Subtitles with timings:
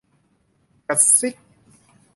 [0.87, 1.35] กระซิก